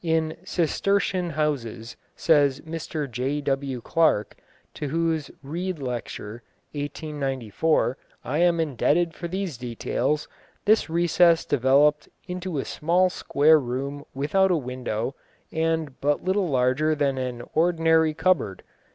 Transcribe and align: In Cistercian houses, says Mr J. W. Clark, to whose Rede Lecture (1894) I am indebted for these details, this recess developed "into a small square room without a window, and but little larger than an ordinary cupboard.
In 0.03 0.35
Cistercian 0.43 1.29
houses, 1.29 1.95
says 2.15 2.61
Mr 2.61 3.07
J. 3.07 3.39
W. 3.41 3.81
Clark, 3.81 4.35
to 4.73 4.87
whose 4.87 5.29
Rede 5.43 5.77
Lecture 5.77 6.41
(1894) 6.71 7.99
I 8.23 8.39
am 8.39 8.59
indebted 8.59 9.13
for 9.13 9.27
these 9.27 9.57
details, 9.59 10.27
this 10.65 10.89
recess 10.89 11.45
developed 11.45 12.09
"into 12.27 12.57
a 12.57 12.65
small 12.65 13.11
square 13.11 13.59
room 13.59 14.03
without 14.15 14.49
a 14.49 14.57
window, 14.57 15.13
and 15.51 16.01
but 16.01 16.23
little 16.23 16.49
larger 16.49 16.95
than 16.95 17.19
an 17.19 17.43
ordinary 17.53 18.15
cupboard. 18.15 18.63